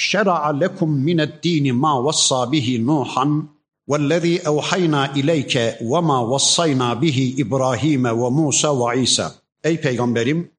şer'a 0.00 0.58
lekum 0.60 0.90
mined-din 1.06 1.74
ma 1.74 2.04
vassa 2.04 2.52
bihi 2.52 2.86
Nuhan 2.86 3.56
والذي 3.88 4.46
أوحينا 4.46 5.14
إليك 5.16 5.54
وما 5.80 6.18
وصينا 6.18 6.94
به 6.94 7.18
إبراهيم 7.38 8.06
وموسى 8.06 8.68
وعيسى 8.68 9.30
Ey 9.64 9.80
peygamberim 9.80 10.50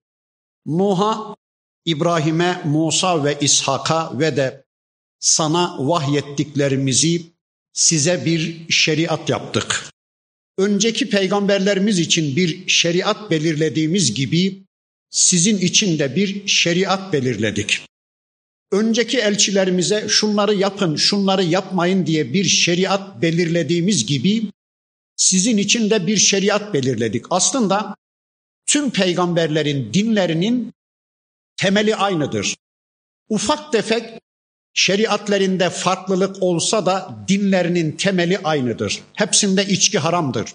Nuh'a, 0.66 1.36
İbrahim'e, 1.86 2.62
Musa 2.66 3.24
ve 3.24 3.38
İshak'a 3.42 4.20
ve 4.20 4.38
de 4.38 4.66
sana 5.20 5.76
vahyettiklerimizi 5.80 7.22
size 7.74 8.26
bir 8.26 8.70
şeriat 8.70 9.30
yaptık. 9.30 9.90
Önceki 10.58 11.10
peygamberlerimiz 11.10 12.00
için 12.00 12.36
bir 12.36 12.68
şeriat 12.68 13.32
belirlediğimiz 13.32 14.14
gibi 14.14 14.64
sizin 15.10 15.58
için 15.58 16.00
de 16.00 16.16
bir 16.16 16.48
şeriat 16.48 17.14
belirledik. 17.14 17.82
Önceki 18.73 19.19
elçilerimize 19.19 20.09
şunları 20.09 20.55
yapın, 20.55 20.97
şunları 20.97 21.45
yapmayın 21.45 22.07
diye 22.07 22.33
bir 22.33 22.45
şeriat 22.45 23.23
belirlediğimiz 23.23 24.07
gibi 24.07 24.43
sizin 25.17 25.57
için 25.57 25.91
de 25.91 26.07
bir 26.07 26.17
şeriat 26.17 26.75
belirledik. 26.75 27.27
Aslında 27.31 27.97
tüm 28.67 28.91
peygamberlerin 28.91 29.95
dinlerinin 29.95 30.73
temeli 31.57 31.97
aynıdır. 31.97 32.57
Ufak 33.29 33.73
tefek 33.73 34.21
şeriatlerinde 34.75 35.71
farklılık 35.71 36.43
olsa 36.43 36.87
da 36.87 37.25
dinlerinin 37.29 37.93
temeli 37.93 38.39
aynıdır. 38.39 39.03
Hepsinde 39.13 39.67
içki 39.67 39.99
haramdır. 39.99 40.55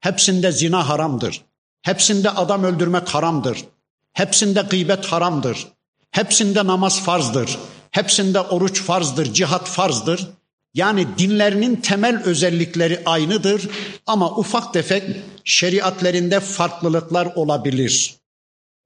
Hepsinde 0.00 0.52
zina 0.52 0.88
haramdır. 0.88 1.44
Hepsinde 1.82 2.30
adam 2.30 2.64
öldürmek 2.64 3.08
haramdır. 3.08 3.64
Hepsinde 4.12 4.60
gıybet 4.70 5.06
haramdır. 5.06 5.66
Hepsinde 6.14 6.66
namaz 6.66 7.02
farzdır. 7.02 7.58
Hepsinde 7.90 8.40
oruç 8.40 8.82
farzdır, 8.82 9.34
cihat 9.34 9.68
farzdır. 9.68 10.28
Yani 10.74 11.06
dinlerinin 11.18 11.76
temel 11.76 12.22
özellikleri 12.22 13.02
aynıdır 13.06 13.68
ama 14.06 14.36
ufak 14.36 14.72
tefek 14.72 15.02
şeriatlerinde 15.44 16.40
farklılıklar 16.40 17.26
olabilir. 17.26 18.14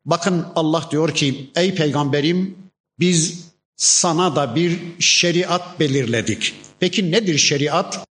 Bakın 0.04 0.46
Allah 0.54 0.88
diyor 0.90 1.14
ki 1.14 1.50
ey 1.56 1.74
peygamberim 1.74 2.58
biz 2.98 3.44
sana 3.76 4.36
da 4.36 4.54
bir 4.54 4.80
şeriat 4.98 5.80
belirledik. 5.80 6.54
Peki 6.80 7.10
nedir 7.10 7.38
şeriat? 7.38 8.06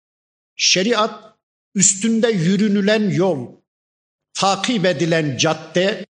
Şeriat 0.56 1.34
üstünde 1.74 2.28
yürünülen 2.28 3.10
yol, 3.10 3.46
takip 4.34 4.86
edilen 4.86 5.36
cadde, 5.36 6.06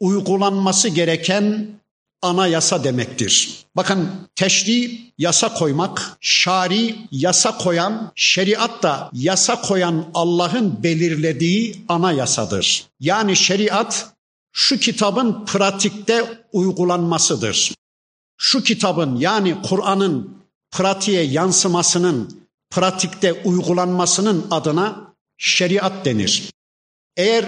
uygulanması 0.00 0.88
gereken 0.88 1.79
anayasa 2.22 2.84
demektir. 2.84 3.64
Bakın 3.76 4.10
teşri 4.34 5.00
yasa 5.18 5.54
koymak, 5.54 6.18
şari 6.20 6.96
yasa 7.10 7.58
koyan, 7.58 8.12
şeriat 8.14 8.82
da 8.82 9.10
yasa 9.12 9.62
koyan 9.62 10.10
Allah'ın 10.14 10.82
belirlediği 10.82 11.84
anayasadır. 11.88 12.86
Yani 13.00 13.36
şeriat 13.36 14.12
şu 14.52 14.78
kitabın 14.78 15.44
pratikte 15.44 16.44
uygulanmasıdır. 16.52 17.74
Şu 18.38 18.62
kitabın 18.62 19.16
yani 19.16 19.56
Kur'an'ın 19.62 20.40
pratiğe 20.70 21.22
yansımasının, 21.22 22.46
pratikte 22.70 23.32
uygulanmasının 23.32 24.46
adına 24.50 25.14
şeriat 25.38 26.04
denir. 26.04 26.50
Eğer 27.16 27.44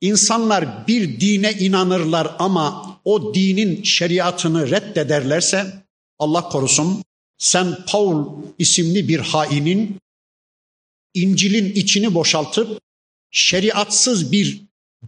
insanlar 0.00 0.86
bir 0.86 1.20
dine 1.20 1.52
inanırlar 1.52 2.36
ama 2.38 2.91
o 3.04 3.34
dinin 3.34 3.82
şeriatını 3.82 4.70
reddederlerse 4.70 5.84
Allah 6.18 6.48
korusun 6.48 7.04
sen 7.38 7.78
Paul 7.86 8.42
isimli 8.58 9.08
bir 9.08 9.18
hainin 9.18 9.96
İncil'in 11.14 11.72
içini 11.72 12.14
boşaltıp 12.14 12.80
şeriatsız 13.30 14.32
bir 14.32 14.62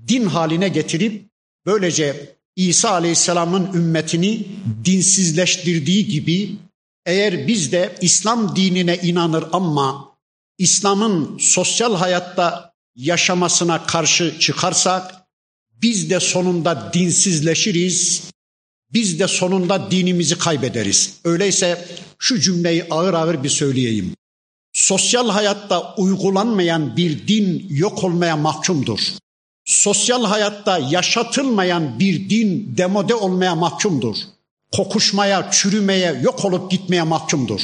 din 0.09 0.27
haline 0.27 0.69
getirip 0.69 1.25
böylece 1.67 2.37
İsa 2.57 2.91
Aleyhisselam'ın 2.91 3.73
ümmetini 3.75 4.47
dinsizleştirdiği 4.85 6.07
gibi 6.07 6.57
eğer 7.07 7.49
biz 7.49 7.73
de 7.73 7.95
İslam 8.01 8.57
dinine 8.57 8.97
inanır 8.97 9.45
ama 9.53 10.15
İslam'ın 10.59 11.39
sosyal 11.39 11.97
hayatta 11.97 12.73
yaşamasına 12.97 13.87
karşı 13.87 14.39
çıkarsak 14.41 15.24
biz 15.85 16.11
de 16.11 16.21
sonunda 16.21 16.91
dinsizleşiriz. 16.93 18.23
Biz 18.93 19.21
de 19.21 19.29
sonunda 19.29 19.91
dinimizi 19.91 20.39
kaybederiz. 20.39 21.15
Öyleyse 21.25 21.89
şu 22.19 22.41
cümleyi 22.41 22.85
ağır 22.91 23.15
ağır 23.15 23.45
bir 23.45 23.49
söyleyeyim. 23.49 24.15
Sosyal 24.73 25.29
hayatta 25.29 25.95
uygulanmayan 25.95 26.97
bir 26.97 27.29
din 27.29 27.67
yok 27.71 28.05
olmaya 28.05 28.37
mahkumdur. 28.37 29.01
Sosyal 29.65 30.25
hayatta 30.25 30.79
yaşatılmayan 30.79 31.99
bir 31.99 32.31
din 32.31 32.75
demode 32.77 33.15
olmaya 33.15 33.55
mahkumdur. 33.55 34.17
Kokuşmaya, 34.73 35.51
çürümeye, 35.51 36.21
yok 36.23 36.45
olup 36.45 36.71
gitmeye 36.71 37.03
mahkumdur. 37.03 37.61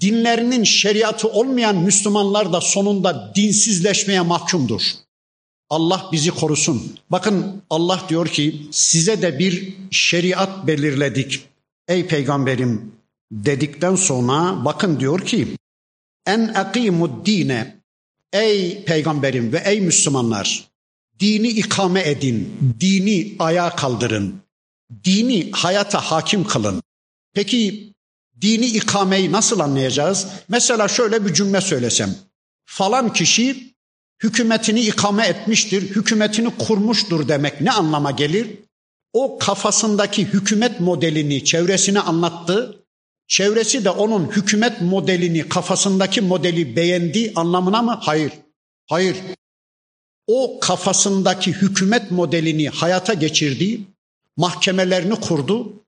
Dinlerinin 0.00 0.64
şeriatı 0.64 1.28
olmayan 1.28 1.76
Müslümanlar 1.76 2.52
da 2.52 2.60
sonunda 2.60 3.32
dinsizleşmeye 3.34 4.20
mahkumdur. 4.20 4.82
Allah 5.70 6.08
bizi 6.12 6.30
korusun. 6.30 6.98
Bakın 7.10 7.62
Allah 7.70 8.02
diyor 8.08 8.26
ki 8.26 8.66
size 8.70 9.22
de 9.22 9.38
bir 9.38 9.74
şeriat 9.90 10.66
belirledik. 10.66 11.48
Ey 11.88 12.06
peygamberim 12.06 12.92
dedikten 13.32 13.94
sonra 13.94 14.64
bakın 14.64 15.00
diyor 15.00 15.26
ki 15.26 15.48
en 16.26 16.48
akimud 16.48 17.26
dine 17.26 17.76
ey 18.32 18.84
peygamberim 18.84 19.52
ve 19.52 19.62
ey 19.64 19.80
Müslümanlar 19.80 20.68
dini 21.20 21.48
ikame 21.48 22.08
edin, 22.08 22.58
dini 22.80 23.36
ayağa 23.38 23.76
kaldırın, 23.76 24.40
dini 25.04 25.50
hayata 25.52 26.00
hakim 26.00 26.44
kılın. 26.44 26.82
Peki 27.34 27.92
dini 28.40 28.66
ikameyi 28.66 29.32
nasıl 29.32 29.60
anlayacağız? 29.60 30.26
Mesela 30.48 30.88
şöyle 30.88 31.26
bir 31.26 31.34
cümle 31.34 31.60
söylesem. 31.60 32.14
Falan 32.64 33.12
kişi 33.12 33.74
hükümetini 34.22 34.80
ikame 34.80 35.26
etmiştir, 35.26 35.82
hükümetini 35.82 36.56
kurmuştur 36.58 37.28
demek 37.28 37.60
ne 37.60 37.70
anlama 37.70 38.10
gelir? 38.10 38.48
O 39.12 39.38
kafasındaki 39.38 40.24
hükümet 40.24 40.80
modelini 40.80 41.44
çevresine 41.44 42.00
anlattı. 42.00 42.84
Çevresi 43.28 43.84
de 43.84 43.90
onun 43.90 44.30
hükümet 44.30 44.80
modelini, 44.80 45.48
kafasındaki 45.48 46.20
modeli 46.20 46.76
beğendi 46.76 47.32
anlamına 47.36 47.82
mı? 47.82 47.98
Hayır. 48.02 48.32
Hayır. 48.86 49.16
O 50.26 50.60
kafasındaki 50.60 51.52
hükümet 51.52 52.10
modelini 52.10 52.68
hayata 52.68 53.14
geçirdi, 53.14 53.80
mahkemelerini 54.36 55.14
kurdu, 55.14 55.84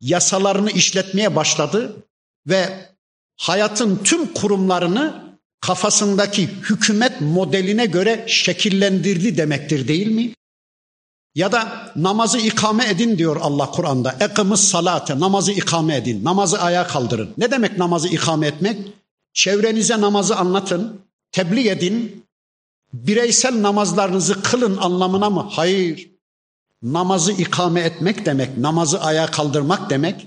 yasalarını 0.00 0.70
işletmeye 0.70 1.36
başladı 1.36 1.96
ve 2.46 2.88
hayatın 3.36 4.00
tüm 4.04 4.32
kurumlarını 4.32 5.27
kafasındaki 5.60 6.48
hükümet 6.48 7.20
modeline 7.20 7.86
göre 7.86 8.24
şekillendirdi 8.26 9.36
demektir 9.36 9.88
değil 9.88 10.06
mi? 10.06 10.34
Ya 11.34 11.52
da 11.52 11.92
namazı 11.96 12.38
ikame 12.38 12.88
edin 12.88 13.18
diyor 13.18 13.36
Allah 13.40 13.70
Kur'an'da. 13.70 14.16
Ekımız 14.20 14.68
salate, 14.68 15.20
namazı 15.20 15.52
ikame 15.52 15.96
edin, 15.96 16.24
namazı 16.24 16.62
ayağa 16.62 16.86
kaldırın. 16.86 17.30
Ne 17.38 17.50
demek 17.50 17.78
namazı 17.78 18.08
ikame 18.08 18.46
etmek? 18.46 18.78
Çevrenize 19.32 20.00
namazı 20.00 20.36
anlatın, 20.36 21.00
tebliğ 21.32 21.68
edin, 21.68 22.24
bireysel 22.92 23.62
namazlarınızı 23.62 24.42
kılın 24.42 24.76
anlamına 24.76 25.30
mı? 25.30 25.48
Hayır. 25.50 26.10
Namazı 26.82 27.32
ikame 27.32 27.80
etmek 27.80 28.26
demek, 28.26 28.58
namazı 28.58 29.00
ayağa 29.00 29.26
kaldırmak 29.26 29.90
demek, 29.90 30.26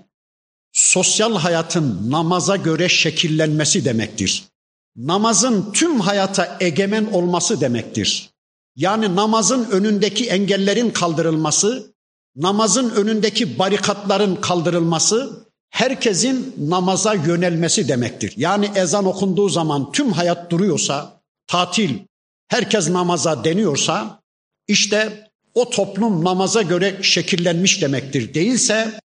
sosyal 0.71 1.35
hayatın 1.35 2.11
namaza 2.11 2.55
göre 2.55 2.89
şekillenmesi 2.89 3.85
demektir 3.85 4.51
namazın 4.95 5.71
tüm 5.73 5.99
hayata 5.99 6.57
egemen 6.59 7.05
olması 7.05 7.61
demektir. 7.61 8.29
Yani 8.75 9.15
namazın 9.15 9.65
önündeki 9.71 10.25
engellerin 10.29 10.89
kaldırılması, 10.89 11.93
namazın 12.35 12.89
önündeki 12.89 13.59
barikatların 13.59 14.35
kaldırılması, 14.35 15.47
herkesin 15.69 16.55
namaza 16.57 17.13
yönelmesi 17.13 17.87
demektir. 17.87 18.33
Yani 18.37 18.71
ezan 18.75 19.05
okunduğu 19.05 19.49
zaman 19.49 19.91
tüm 19.91 20.11
hayat 20.11 20.51
duruyorsa, 20.51 21.21
tatil, 21.47 21.99
herkes 22.47 22.89
namaza 22.89 23.43
deniyorsa, 23.43 24.21
işte 24.67 25.29
o 25.53 25.69
toplum 25.69 26.25
namaza 26.25 26.61
göre 26.61 26.99
şekillenmiş 27.01 27.81
demektir. 27.81 28.33
Değilse 28.33 28.99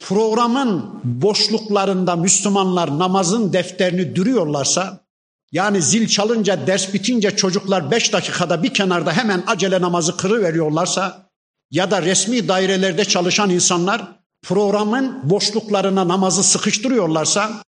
programın 0.00 1.00
boşluklarında 1.04 2.16
Müslümanlar 2.16 2.98
namazın 2.98 3.52
defterini 3.52 4.16
duruyorlarsa, 4.16 5.03
yani 5.52 5.82
zil 5.82 6.08
çalınca 6.08 6.66
ders 6.66 6.94
bitince 6.94 7.36
çocuklar 7.36 7.90
beş 7.90 8.12
dakikada 8.12 8.62
bir 8.62 8.74
kenarda 8.74 9.12
hemen 9.12 9.44
acele 9.46 9.80
namazı 9.80 10.16
kırıveriyorlarsa 10.16 11.30
ya 11.70 11.90
da 11.90 12.02
resmi 12.02 12.48
dairelerde 12.48 13.04
çalışan 13.04 13.50
insanlar 13.50 14.02
programın 14.42 15.30
boşluklarına 15.30 16.08
namazı 16.08 16.42
sıkıştırıyorlarsa 16.42 17.62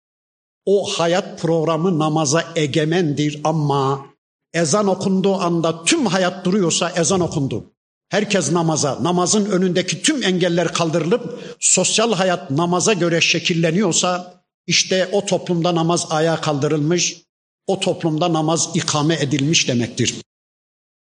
o 0.66 0.86
hayat 0.86 1.42
programı 1.42 2.00
namaza 2.00 2.44
egemendir 2.56 3.42
ama 3.44 4.06
ezan 4.54 4.88
okunduğu 4.88 5.36
anda 5.36 5.84
tüm 5.84 6.06
hayat 6.06 6.46
duruyorsa 6.46 6.90
ezan 6.90 7.20
okundu. 7.20 7.72
Herkes 8.10 8.52
namaza, 8.52 9.04
namazın 9.04 9.46
önündeki 9.46 10.02
tüm 10.02 10.24
engeller 10.24 10.74
kaldırılıp 10.74 11.56
sosyal 11.60 12.14
hayat 12.14 12.52
namaza 12.52 12.94
göre 12.94 13.22
şekilleniyorsa 13.22 14.42
işte 14.68 15.10
o 15.12 15.26
toplumda 15.26 15.76
namaz 15.76 16.08
ayağa 16.10 16.42
kaldırılmış, 16.42 17.25
o 17.68 17.80
toplumda 17.80 18.34
namaz 18.34 18.70
ikame 18.74 19.16
edilmiş 19.16 19.68
demektir. 19.68 20.16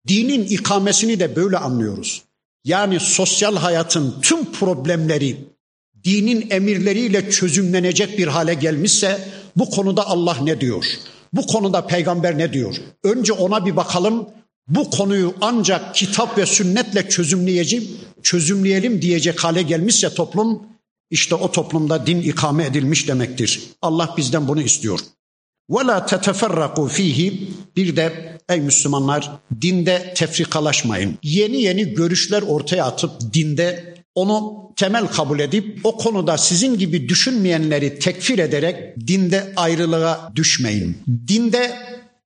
Dinin 0.08 0.44
ikamesini 0.44 1.20
de 1.20 1.36
böyle 1.36 1.58
anlıyoruz. 1.58 2.22
Yani 2.64 3.00
sosyal 3.00 3.56
hayatın 3.56 4.14
tüm 4.22 4.52
problemleri 4.52 5.36
dinin 6.04 6.50
emirleriyle 6.50 7.30
çözümlenecek 7.30 8.18
bir 8.18 8.26
hale 8.26 8.54
gelmişse 8.54 9.28
bu 9.56 9.70
konuda 9.70 10.06
Allah 10.06 10.36
ne 10.42 10.60
diyor? 10.60 10.84
Bu 11.32 11.46
konuda 11.46 11.86
peygamber 11.86 12.38
ne 12.38 12.52
diyor? 12.52 12.76
Önce 13.04 13.32
ona 13.32 13.66
bir 13.66 13.76
bakalım. 13.76 14.28
Bu 14.68 14.90
konuyu 14.90 15.34
ancak 15.40 15.94
kitap 15.94 16.38
ve 16.38 16.46
sünnetle 16.46 17.08
çözümleyeceğim, 17.08 17.88
çözümleyelim 18.22 19.02
diyecek 19.02 19.44
hale 19.44 19.62
gelmişse 19.62 20.14
toplum, 20.14 20.62
işte 21.10 21.34
o 21.34 21.52
toplumda 21.52 22.06
din 22.06 22.20
ikame 22.20 22.64
edilmiş 22.64 23.08
demektir. 23.08 23.62
Allah 23.82 24.14
bizden 24.16 24.48
bunu 24.48 24.62
istiyor. 24.62 25.00
Ve 25.70 25.86
la 25.86 26.06
teteferraku 26.06 26.88
bir 27.76 27.96
de 27.96 28.38
ey 28.48 28.60
Müslümanlar 28.60 29.30
dinde 29.60 30.14
tefrikalaşmayın. 30.16 31.18
Yeni 31.22 31.62
yeni 31.62 31.94
görüşler 31.94 32.42
ortaya 32.42 32.84
atıp 32.84 33.10
dinde 33.34 33.94
onu 34.14 34.64
temel 34.76 35.06
kabul 35.06 35.40
edip 35.40 35.80
o 35.84 35.96
konuda 35.96 36.38
sizin 36.38 36.78
gibi 36.78 37.08
düşünmeyenleri 37.08 37.98
tekfir 37.98 38.38
ederek 38.38 39.06
dinde 39.06 39.52
ayrılığa 39.56 40.32
düşmeyin. 40.36 40.98
Dinde 41.28 41.78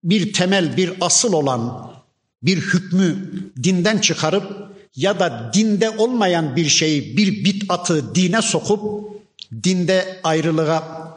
bir 0.04 0.32
temel, 0.32 0.76
bir 0.76 0.92
asıl 1.00 1.32
olan 1.32 1.90
bir 2.42 2.56
hükmü 2.56 3.16
dinden 3.62 3.98
çıkarıp 3.98 4.68
ya 4.96 5.20
da 5.20 5.50
dinde 5.54 5.90
olmayan 5.90 6.56
bir 6.56 6.68
şeyi 6.68 7.16
bir 7.16 7.44
bit'atı 7.44 8.14
dine 8.14 8.42
sokup 8.42 8.82
dinde 9.64 10.20
ayrılığa 10.24 11.08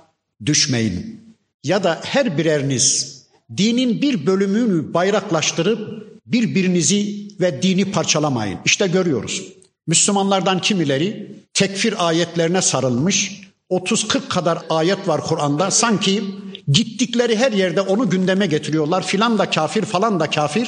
düşmeyin. 0.46 1.21
Ya 1.64 1.84
da 1.84 2.00
her 2.04 2.38
bireriniz 2.38 3.18
dinin 3.58 4.02
bir 4.02 4.26
bölümünü 4.26 4.94
bayraklaştırıp 4.94 6.08
birbirinizi 6.26 7.28
ve 7.40 7.62
dini 7.62 7.92
parçalamayın. 7.92 8.60
İşte 8.66 8.88
görüyoruz. 8.88 9.44
Müslümanlardan 9.88 10.62
kimileri 10.62 11.36
tekfir 11.54 12.08
ayetlerine 12.08 12.62
sarılmış. 12.62 13.42
30-40 13.72 14.28
kadar 14.28 14.60
ayet 14.70 15.08
var 15.08 15.22
Kur'an'da. 15.22 15.72
Sanki 15.72 16.24
gittikleri 16.68 17.38
her 17.38 17.52
yerde 17.52 17.82
onu 17.82 18.10
gündeme 18.10 18.46
getiriyorlar. 18.46 19.06
Filan 19.06 19.38
da 19.38 19.50
kafir, 19.50 19.86
falan 19.86 20.20
da 20.20 20.30
kafir. 20.30 20.68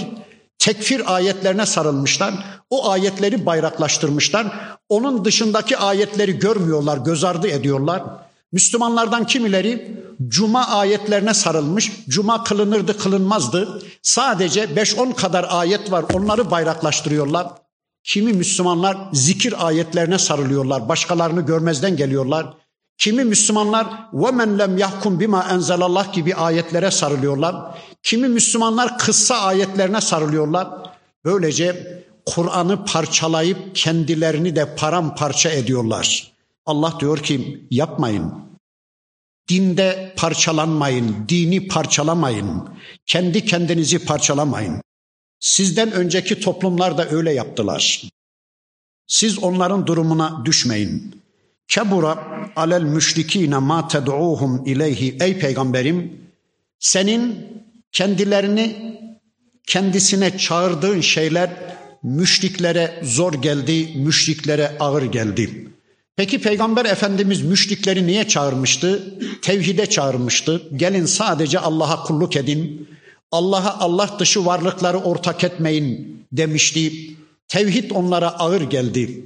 Tekfir 0.60 1.16
ayetlerine 1.16 1.66
sarılmışlar. 1.66 2.34
O 2.69 2.90
ayetleri 2.90 3.45
bayraklaştırmışlar. 3.45 4.48
Onun 4.90 5.25
dışındaki 5.25 5.78
ayetleri 5.78 6.40
görmüyorlar, 6.40 6.98
göz 6.98 7.24
ardı 7.24 7.48
ediyorlar. 7.48 8.04
Müslümanlardan 8.54 9.26
kimileri 9.28 10.04
cuma 10.28 10.68
ayetlerine 10.68 11.34
sarılmış, 11.34 11.92
cuma 12.10 12.44
kılınırdı 12.44 12.98
kılınmazdı. 12.98 13.82
Sadece 14.02 14.64
5-10 14.64 15.16
kadar 15.16 15.46
ayet 15.50 15.92
var 15.92 16.06
onları 16.14 16.52
bayraklaştırıyorlar. 16.52 17.48
Kimi 18.04 18.34
Müslümanlar 18.34 18.98
zikir 19.14 19.68
ayetlerine 19.68 20.18
sarılıyorlar, 20.20 20.90
başkalarını 20.90 21.42
görmezden 21.42 21.98
geliyorlar. 21.98 22.54
Kimi 22.98 23.24
Müslümanlar 23.24 23.88
ve 24.14 24.32
men 24.32 24.60
lem 24.60 24.78
yahkum 24.78 25.20
bima 25.20 25.48
enzelallah 25.52 26.14
gibi 26.14 26.36
ayetlere 26.36 26.92
sarılıyorlar. 26.92 27.56
Kimi 28.04 28.28
Müslümanlar 28.28 28.98
kıssa 28.98 29.36
ayetlerine 29.36 30.02
sarılıyorlar. 30.02 30.68
Böylece 31.26 32.04
Kur'an'ı 32.26 32.86
parçalayıp 32.86 33.76
kendilerini 33.76 34.56
de 34.56 34.76
paramparça 34.76 35.50
ediyorlar. 35.50 36.34
Allah 36.66 36.94
diyor 37.00 37.18
ki 37.18 37.68
yapmayın. 37.72 38.43
Dinde 39.50 40.13
parçalanmayın, 40.18 41.16
dini 41.30 41.68
parçalamayın. 41.68 42.69
Kendi 43.06 43.45
kendinizi 43.45 44.06
parçalamayın. 44.06 44.81
Sizden 45.40 45.92
önceki 45.92 46.40
toplumlar 46.40 46.98
da 46.98 47.10
öyle 47.10 47.34
yaptılar. 47.34 48.04
Siz 49.07 49.40
onların 49.40 49.88
durumuna 49.88 50.45
düşmeyin. 50.45 51.22
Kebura 51.68 52.28
alel 52.56 52.81
müşrikine 52.81 53.57
ma 53.57 53.88
ted'uhum 53.88 54.66
ileyhi 54.66 55.18
ey 55.22 55.40
peygamberim 55.40 56.22
senin 56.80 57.48
kendilerini 57.92 58.94
kendisine 59.68 60.38
çağırdığın 60.38 61.01
şeyler 61.01 61.50
müşriklere 62.04 63.00
zor 63.04 63.34
geldi, 63.34 63.94
müşriklere 63.95 64.78
ağır 64.80 65.04
geldi. 65.04 65.68
Peki 66.15 66.42
Peygamber 66.42 66.86
Efendimiz 66.86 67.42
müşrikleri 67.42 68.07
niye 68.07 68.27
çağırmıştı? 68.27 69.13
Tevhide 69.42 69.86
çağırmıştı. 69.86 70.62
Gelin 70.75 71.06
sadece 71.06 71.60
Allah'a 71.60 72.04
kulluk 72.04 72.36
edin. 72.36 72.89
Allah'a 73.31 73.80
Allah 73.80 74.15
dışı 74.19 74.45
varlıkları 74.45 74.98
ortak 74.98 75.44
etmeyin 75.44 76.18
demişti. 76.31 76.94
Tevhid 77.48 77.92
onlara 77.92 78.30
ağır 78.30 78.62
geldi. 78.62 79.25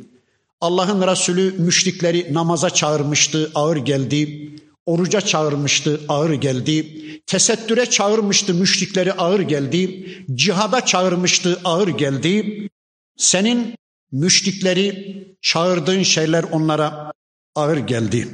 Allah'ın 0.61 1.07
Resulü 1.07 1.55
müşrikleri 1.57 2.33
namaza 2.33 2.69
çağırmıştı, 2.69 3.51
ağır 3.55 3.77
geldi. 3.77 4.51
Oruca 4.85 5.21
çağırmıştı, 5.21 6.01
ağır 6.09 6.33
geldi. 6.33 7.01
Tesettüre 7.25 7.85
çağırmıştı, 7.85 8.53
müşrikleri 8.53 9.13
ağır 9.13 9.39
geldi. 9.39 10.07
Cihada 10.35 10.85
çağırmıştı, 10.85 11.59
ağır 11.63 11.87
geldi. 11.87 12.69
Senin 13.17 13.75
müşrikleri 14.11 15.17
çağırdığın 15.41 16.03
şeyler 16.03 16.43
onlara 16.43 17.13
ağır 17.55 17.77
geldi. 17.77 18.27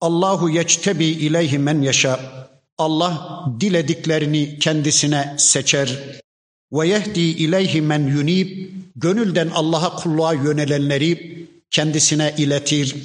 Allahu 0.00 0.50
yectebi 0.50 1.04
ileyhi 1.04 1.58
men 1.58 1.82
yaşa. 1.82 2.20
Allah 2.78 3.44
dilediklerini 3.60 4.58
kendisine 4.58 5.34
seçer. 5.38 5.98
Ve 6.72 6.88
yehdi 6.88 7.20
ileyhi 7.20 7.82
men 7.82 8.06
yunib. 8.06 8.74
Gönülden 8.96 9.50
Allah'a 9.54 9.96
kulluğa 9.96 10.32
yönelenleri 10.32 11.48
kendisine 11.70 12.34
iletir, 12.38 12.96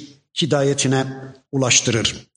hidayetine 0.42 1.06
ulaştırır. 1.52 2.29